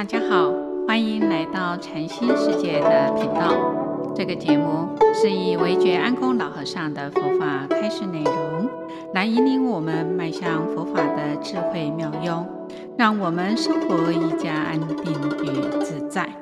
[0.00, 0.50] 大家好，
[0.88, 4.14] 欢迎来到禅心世界的频道。
[4.16, 8.66] 这个节目是以惟觉安公老和尚的佛法开示内容，
[9.12, 12.48] 来引领我们迈向佛法的智慧妙用，
[12.96, 15.12] 让我们生活愈加安定
[15.44, 16.34] 与自在。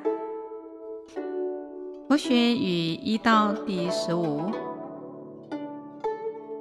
[2.06, 4.52] 佛学与医道第十五，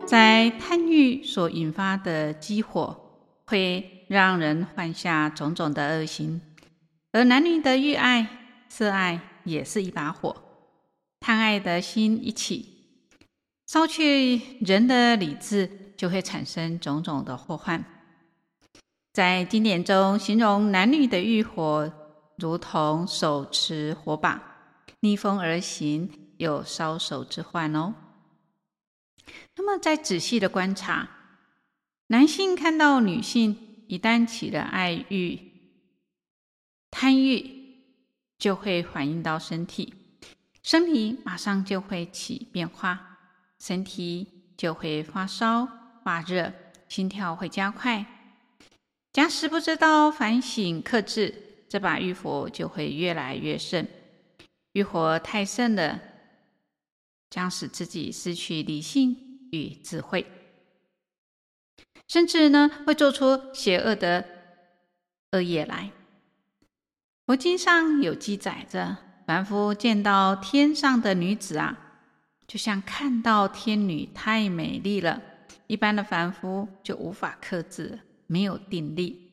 [0.04, 2.98] 在贪欲所引发的激火，
[3.45, 6.41] 会让人犯下种种的恶行。
[7.12, 8.28] 而男女的欲爱、
[8.70, 10.36] 色爱也是一把火，
[11.20, 12.88] 贪爱的心一起，
[13.65, 17.84] 烧去人的理智，就会产生种种的祸患。
[19.14, 21.92] 在经典中形容男女的欲火，
[22.38, 24.39] 如同手持火把，
[25.00, 27.96] 逆风而行，有烧手之患哦。
[29.56, 31.10] 那么，再仔细的观察，
[32.08, 35.47] 男性看到女性一旦起了爱欲。
[36.89, 37.83] 贪欲
[38.38, 39.94] 就会反映到身体，
[40.64, 43.20] 身体马上就会起变化，
[43.59, 45.67] 身体就会发烧、
[46.03, 46.53] 发热，
[46.88, 48.06] 心跳会加快。
[49.14, 53.88] 假使不知道反省克制，这把欲火就会越来越盛。
[54.73, 56.00] 欲火太盛了，
[57.30, 60.25] 将使自己失去理性与智慧，
[62.08, 64.23] 甚至呢会做出邪恶的
[65.31, 65.92] 恶业来。
[67.28, 71.78] 佛经上有记载着，凡夫见到天上的女子啊，
[72.47, 75.22] 就像看到天女太美丽了。
[75.67, 79.30] 一般的凡夫就无法克制，没有定力，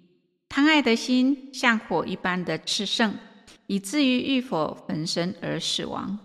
[0.49, 3.15] 贪爱的心像火一般的炽盛，
[3.69, 6.19] 以至于欲火焚身而死亡。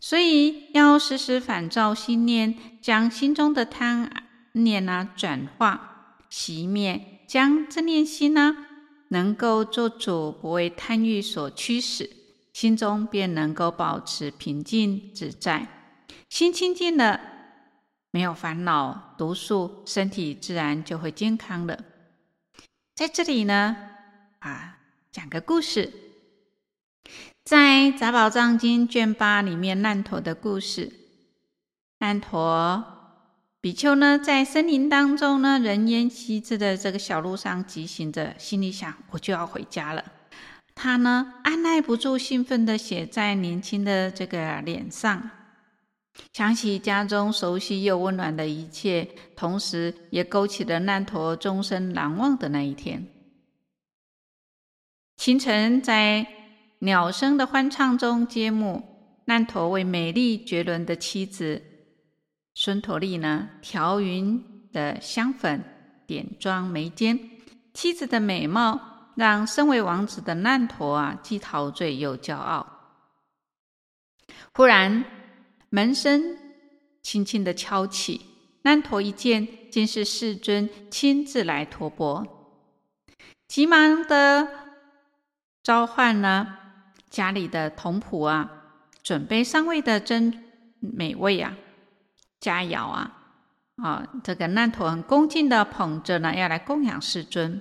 [0.00, 4.10] 所以要时时反照心念，将心中的贪
[4.50, 8.65] 念啊转化、熄灭，将这念心呢、
[9.08, 12.10] 能够做主，不为贪欲所驱使，
[12.52, 15.68] 心中便能够保持平静自在。
[16.28, 17.20] 心清净了，
[18.10, 21.84] 没有烦恼毒素，身体自然就会健康了。
[22.94, 23.76] 在这里呢，
[24.40, 24.78] 啊，
[25.12, 25.92] 讲个故事，
[27.44, 30.92] 在《杂宝藏经》卷八里面，难陀的故事，
[31.98, 32.95] 难陀。
[33.66, 40.04] 比丘呢，在森林当中呢，人烟稀至的这个小路上疾行着，心里想：我就要回家了。
[40.76, 45.30] 他呢，按捺不住兴奋的写在年轻的这个脸上，
[46.32, 53.04] 想起家中熟悉又温暖的一切，同时也勾起了难陀终身难忘的那一天。
[55.16, 56.24] 清晨，在
[56.78, 58.84] 鸟声的欢唱中揭幕，
[59.24, 61.60] 难陀为美丽绝伦的妻子。
[62.58, 65.62] 孙陀利呢，调匀的香粉，
[66.06, 67.20] 点妆眉间，
[67.74, 72.66] 妻子的美貌让身为王子的难陀啊，既陶醉又骄傲。
[74.54, 75.04] 忽然
[75.68, 76.38] 门声
[77.02, 78.22] 轻轻的敲起，
[78.62, 82.26] 难陀一见，竟是世尊亲自来托钵，
[83.46, 84.48] 急忙的
[85.62, 86.58] 召唤了
[87.10, 88.50] 家里的童仆啊，
[89.02, 90.42] 准备上位的真
[90.80, 91.54] 美味啊。
[92.40, 93.12] 佳肴啊，
[93.76, 97.60] 啊，这个难陀很恭敬的捧着呢，要来供养世尊。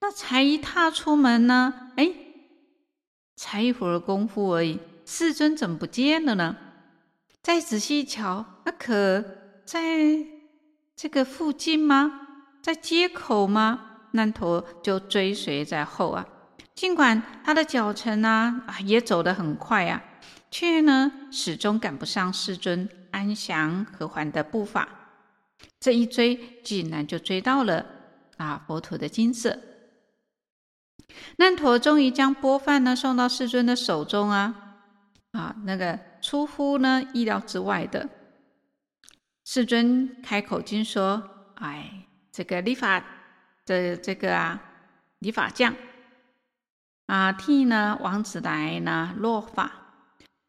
[0.00, 2.10] 那才一踏出门呢，哎，
[3.36, 6.56] 才一会儿功夫而已，世尊怎么不见了呢？
[7.42, 9.24] 再仔细一瞧，那可
[9.64, 9.80] 在
[10.96, 12.20] 这个附近吗？
[12.60, 13.90] 在街口吗？
[14.12, 16.26] 难陀就追随在后啊。
[16.74, 20.02] 尽管他的脚程啊，啊也走得很快啊，
[20.50, 22.88] 却呢始终赶不上世尊。
[23.12, 24.88] 安详和缓的步伐，
[25.78, 27.86] 这一追竟然就追到了
[28.38, 29.56] 啊佛陀的金色。
[31.36, 34.78] 难陀终于将钵饭呢送到世尊的手中啊
[35.32, 38.08] 啊，那个出乎呢意料之外的，
[39.44, 41.22] 世尊开口经说
[41.56, 43.04] ：“哎，这个立法
[43.66, 44.60] 的这个啊
[45.18, 45.74] 理发匠
[47.06, 49.70] 啊，替呢王子来呢落发。”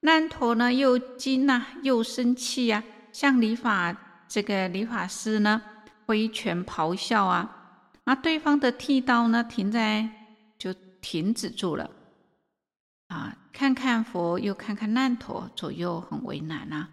[0.05, 3.95] 难陀呢，又惊呐，又生气呀、啊，向理发
[4.27, 5.61] 这个理发师呢
[6.05, 7.79] 挥拳咆哮啊！
[8.03, 10.09] 啊，对方的剃刀呢，停在
[10.57, 11.89] 就停止住了
[13.07, 13.37] 啊！
[13.53, 16.89] 看看佛，又看看难陀，左右很为难啊！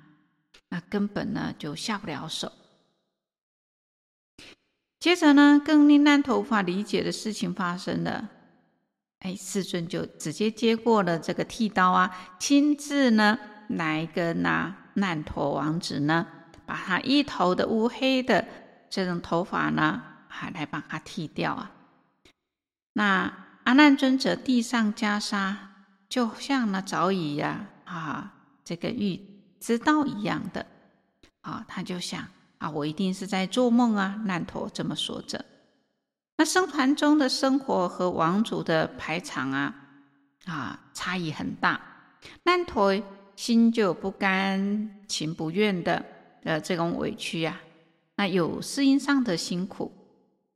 [0.69, 2.53] 那根本呢就下不了手。
[5.01, 8.29] 接着呢，更令难陀无法理解的事情发生了。
[9.20, 13.38] 哎，世尊就直接接过了这个剃刀啊，亲自呢
[13.69, 16.26] 来跟那难陀王子呢，
[16.64, 18.46] 把他一头的乌黑的
[18.88, 21.70] 这种头发呢，还来帮他剃掉啊。
[22.94, 23.32] 那
[23.64, 25.55] 阿难尊者递上袈裟，
[26.08, 28.32] 就像那早已呀啊
[28.64, 29.20] 这个预
[29.61, 30.64] 知道一样的
[31.43, 32.26] 啊，他就想
[32.56, 34.19] 啊，我一定是在做梦啊。
[34.25, 35.44] 难陀这么说着。
[36.40, 39.75] 那僧团中的生活和王族的排场啊
[40.46, 41.78] 啊差异很大，
[42.44, 42.98] 难陀
[43.37, 46.02] 心就不甘情不愿的
[46.44, 47.60] 呃这种委屈呀、啊，
[48.16, 49.92] 那有适应上的辛苦，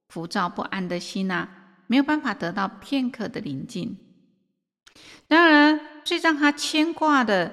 [0.08, 1.48] 浮躁不安的心呐、啊。
[1.86, 3.94] 没有办法得到片刻的宁静。
[5.28, 7.52] 当然，最让他牵挂的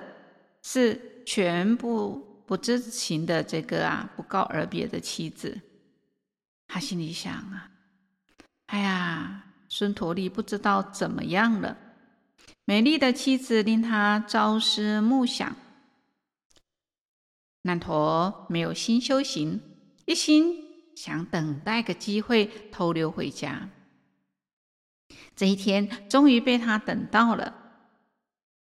[0.64, 5.60] 是全部不知情的这个啊不告而别的妻子。
[6.70, 7.71] 他心里想啊，
[8.72, 11.78] 哎呀，孙陀利不知道怎么样了。
[12.64, 15.54] 美丽的妻子令他朝思暮想。
[17.64, 19.60] 难陀没有心修行，
[20.06, 20.56] 一心
[20.96, 23.68] 想等待个机会偷溜回家。
[25.36, 27.54] 这一天终于被他等到了，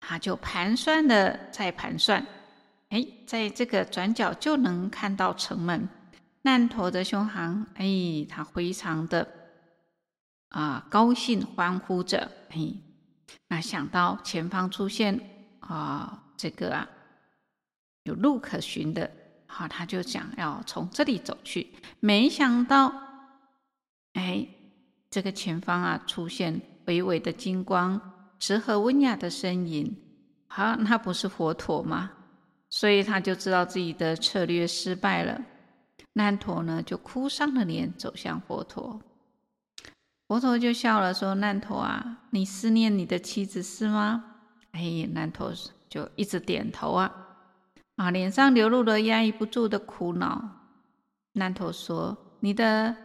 [0.00, 2.26] 他就盘算的再盘算，
[2.88, 5.86] 哎，在这个转角就能看到城门。
[6.40, 9.39] 难陀的胸膛，哎，他非常的
[10.50, 12.76] 啊高兴，欢呼着，嘿，
[13.48, 15.18] 那想到前方出现
[15.58, 16.88] 啊这个啊
[18.04, 19.10] 有路可循的，
[19.46, 22.92] 好，他就想要从这里走去，没想到，
[24.12, 24.46] 哎。
[25.12, 28.00] 这个前方啊，出现微微的金光，
[28.38, 29.92] 慈和温雅的身影。
[30.46, 32.12] 好，那不是佛陀吗？
[32.68, 35.42] 所以他就知道自己的策略失败了。
[36.12, 39.02] 难陀呢，就哭丧了脸，走向佛陀。
[40.30, 44.36] 佛陀就笑了，说：“难陀啊，你思念你的妻子是吗？”
[44.70, 45.52] 哎，难陀
[45.88, 47.12] 就一直点头啊，
[47.96, 50.40] 啊，脸上流露了压抑不住的苦恼。
[51.32, 52.96] 难陀说：“你的。”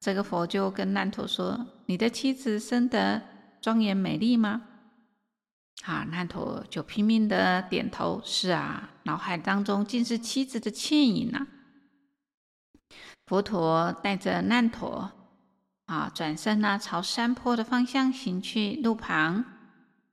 [0.00, 3.22] 这个佛就跟难陀说：“你的妻子生得
[3.62, 4.60] 庄严美丽吗？”
[5.84, 11.46] 啊，难陀就拼命的点头：“是啊。”脑海当中尽是妻子的倩影啊。
[13.24, 15.10] 佛陀带着难陀
[15.90, 18.80] 啊，转身呢，朝山坡的方向行去。
[18.80, 19.44] 路旁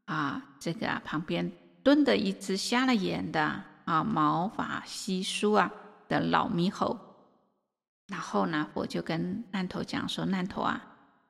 [0.05, 1.51] 啊，这个啊，旁边
[1.83, 5.71] 蹲着一只瞎了眼的啊，毛发稀疏啊
[6.09, 6.99] 的老猕猴。
[8.07, 10.83] 然后呢，我就跟难陀讲说：“烂头啊，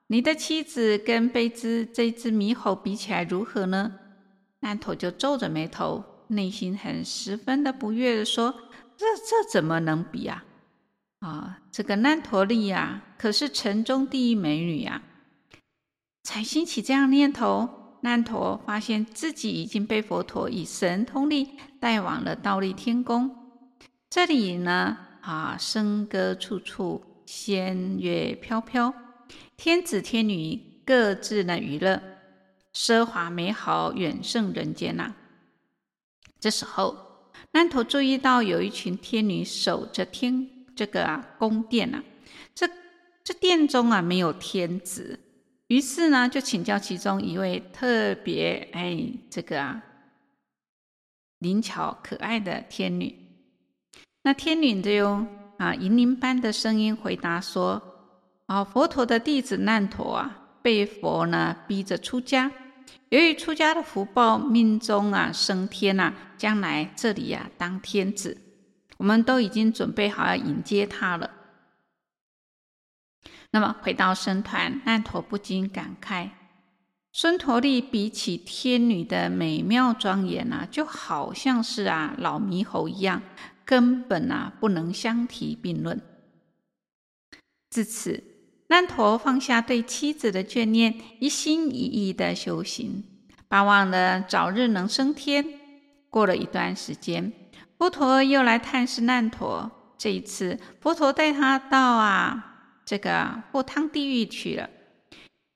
[0.07, 3.95] 你的妻子跟被只这只猕猴比起来如何呢？”
[4.61, 8.55] 烂头就皱着眉头，内心很十分的不悦的说
[8.95, 10.45] ：“这这怎么能比啊？
[11.19, 15.02] 啊，这个难陀利呀，可是城中第一美女呀！”
[16.24, 23.36] 才兴起这样念头，难陀发现自己已经被佛陀以神通力带往了倒立天宫。
[24.10, 24.98] 这里呢。
[25.28, 28.94] 啊，笙歌处处，仙乐飘飘，
[29.58, 32.02] 天子天女各自呢娱乐，
[32.74, 35.14] 奢华美好，远胜人间呐、
[36.40, 36.96] 这时候，
[37.52, 42.03] 难陀注意到有一群天女守着天这个啊宫殿、啊，
[42.53, 42.69] 这
[43.24, 45.19] 这殿中啊没有天子，
[45.68, 49.83] 于是呢就请教其中一位特别哎这个啊
[51.39, 53.13] 灵巧可爱的天女。
[54.21, 55.27] 那天女就用
[55.57, 57.81] 啊银铃般的声音回答说
[58.45, 62.51] ：“啊，佛陀的弟子难陀啊，被佛呢逼着出家。
[63.09, 68.37] 由于出家的福报，命中啊升天呐、啊，将来这里呀、啊、当天子。
[68.97, 71.31] 我们都已经准备好要迎接他了。”
[73.51, 76.30] 那么回到僧团，难陀不禁感慨：
[77.13, 83.21] 孙陀利比起天女的美妙庄严啊，就好像是啊老猕猴一样。
[83.66, 86.01] 根本啊，不能相提并论。
[87.69, 88.23] 自此，
[88.69, 93.04] 难陀放下对妻子的眷恋，一心一意的修行，
[93.49, 95.45] 巴望着早日能升天。
[96.09, 97.33] 过了一段时间，
[97.78, 99.72] 佛陀又来探视难陀。
[99.98, 104.69] 这一次，佛陀带他到啊这个赴汤地狱去了。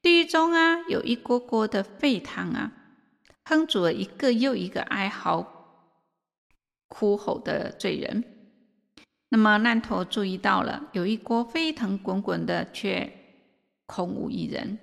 [0.01, 2.71] 地狱中啊，有一锅锅的沸汤啊，
[3.45, 5.45] 烹煮了一个又一个哀嚎。
[6.87, 8.23] 哭吼的罪人，
[9.29, 13.09] 那么难陀注意到了有一锅沸腾滚滚的，却
[13.85, 14.77] 空无一人，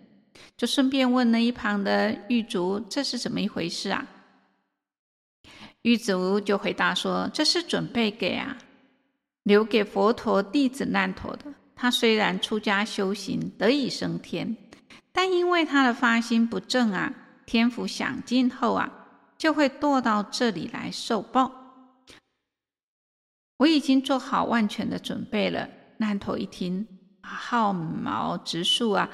[0.57, 4.07] 就顺便问了一旁的狱卒：“这是怎么一回事啊？”
[5.89, 8.59] 狱卒就回答说：“这是准备给啊，
[9.45, 11.47] 留给佛陀弟子难陀的。
[11.75, 14.55] 他虽然出家修行得以升天，
[15.13, 17.15] 但因为他的发心不正啊，
[17.47, 18.93] 天福享尽后啊，
[19.39, 21.51] 就会堕到这里来受报。”
[23.57, 25.71] 我已经做好万全的准备了。
[25.97, 26.87] 难陀一听，
[27.23, 29.09] 啊，汗毛直竖啊，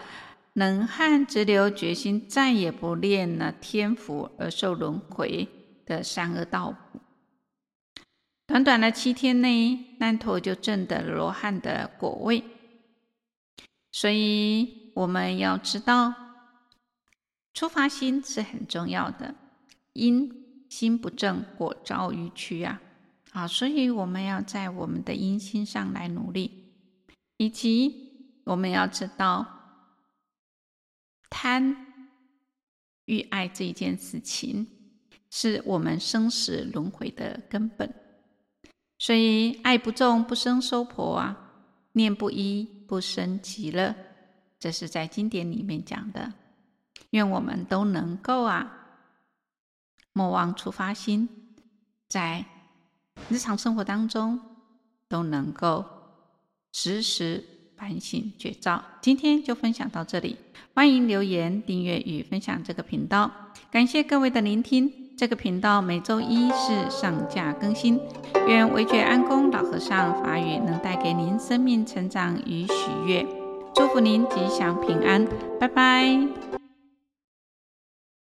[0.54, 5.48] 冷汗直流，决心再也不恋了天福而受轮回
[5.84, 7.00] 的善恶道谱。
[8.46, 12.44] 短短的七天内，难陀就证得罗汉的果位。
[13.90, 16.14] 所以我们要知道，
[17.54, 19.34] 出发心是很重要的。
[19.92, 22.82] 因心不正，果遭于屈啊！
[23.30, 26.74] 啊，所以我们要在我们的因心上来努力，
[27.36, 29.46] 以及我们要知道
[31.30, 31.86] 贪、
[33.04, 34.66] 欲、爱这一件事情，
[35.36, 37.92] 是我们生死轮回的根本。
[39.00, 41.36] 所以，爱不重不生娑婆啊，
[41.94, 43.92] 念不一不生极乐，
[44.60, 46.32] 这是在经典里面讲的。
[47.10, 48.70] 愿我们都能够啊，
[50.12, 51.28] 莫忘初发心，
[52.08, 52.44] 在
[53.28, 54.40] 日常生活当中
[55.08, 55.84] 都能够
[56.70, 57.44] 时时
[57.76, 58.82] 反省绝招。
[59.00, 60.36] 今天就分享到这里，
[60.74, 63.30] 欢迎留言、订阅与分享这个频道。
[63.70, 64.92] 感谢各位的聆听。
[65.16, 68.00] 这个频道每周一是上架更新。
[68.48, 72.74] 愿惟觉安公老和尚法语能带给您生命成长与喜
[73.06, 73.24] 悦，
[73.76, 75.24] 祝福您吉祥平安，
[75.60, 76.63] 拜拜。